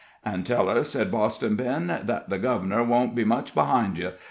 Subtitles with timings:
[0.25, 4.13] "An' tell her," said Boston Ben, "that the gov'nor won't be much behind you.